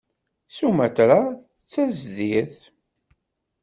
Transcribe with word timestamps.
Sumatra 0.55 1.19
d 1.37 1.63
tadzirt. 1.71 2.59